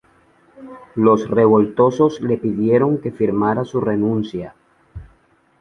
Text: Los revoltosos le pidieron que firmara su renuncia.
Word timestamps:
Los 0.95 1.29
revoltosos 1.29 2.21
le 2.21 2.37
pidieron 2.39 2.99
que 3.01 3.11
firmara 3.11 3.63
su 3.65 3.79
renuncia. 3.79 4.55